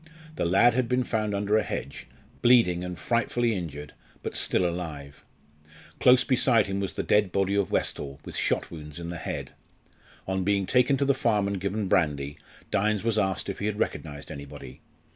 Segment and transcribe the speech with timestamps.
[0.35, 2.07] The lad had been found under a hedge,
[2.41, 3.93] bleeding and frightfully injured,
[4.23, 5.23] but still alive.
[5.99, 9.51] Close beside him was the dead body of Westall with shot wounds in the head.
[10.27, 12.39] On being taken to the farm and given brandy,
[12.71, 14.81] Dynes was asked if he had recognised anybody.